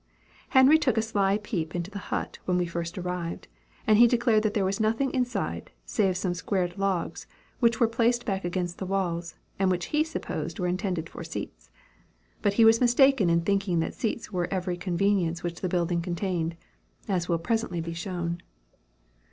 Henry 0.49 0.79
took 0.79 0.97
a 0.97 1.01
sly 1.03 1.37
peep 1.37 1.75
into 1.75 1.91
the 1.91 1.99
hut 2.09 2.39
when 2.45 2.57
we 2.57 2.65
first 2.65 2.97
arrived, 2.97 3.47
and 3.85 3.99
he 3.99 4.07
declared 4.07 4.41
that 4.41 4.55
there 4.55 4.65
was 4.65 4.79
nothing 4.79 5.13
inside, 5.13 5.69
save 5.85 6.17
some 6.17 6.33
squared 6.33 6.75
logs, 6.79 7.27
which 7.59 7.79
were 7.79 7.87
placed 7.87 8.25
back 8.25 8.43
against 8.43 8.79
the 8.79 8.85
walls, 8.87 9.35
and 9.59 9.69
which 9.69 9.91
he 9.93 10.03
supposed 10.03 10.57
were 10.57 10.65
intended 10.65 11.07
for 11.07 11.23
seats. 11.23 11.69
But 12.41 12.53
he 12.53 12.65
was 12.65 12.81
mistaken 12.81 13.29
in 13.29 13.41
thinking 13.41 13.77
that 13.81 13.93
seats 13.93 14.31
were 14.31 14.51
every 14.51 14.75
convenience 14.75 15.43
which 15.43 15.61
the 15.61 15.69
building 15.69 16.01
contained, 16.01 16.57
as 17.07 17.29
will 17.29 17.37
presently 17.37 17.79
be 17.79 17.93
shown. 17.93 18.41